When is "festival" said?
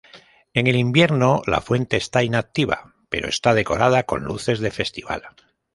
4.71-5.21